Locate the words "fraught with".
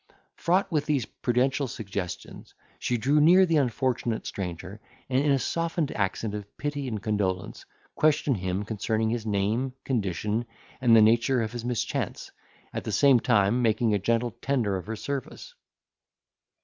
0.35-0.87